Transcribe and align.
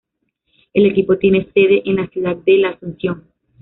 El 0.73 0.87
equipo 0.87 1.19
tiene 1.19 1.47
sede 1.53 1.83
en 1.87 1.97
la 1.97 2.07
ciudad 2.07 2.35
de 2.35 2.57
La 2.57 2.69
Asunción. 2.69 3.27